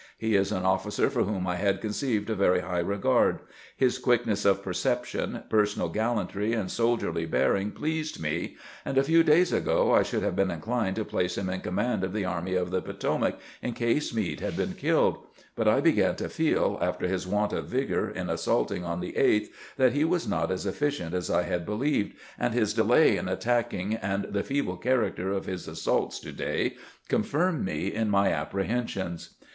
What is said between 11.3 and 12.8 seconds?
him in command of the Army of